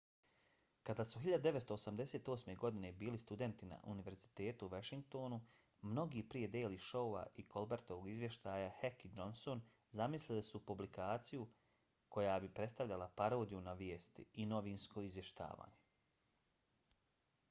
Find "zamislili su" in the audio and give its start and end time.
10.01-10.63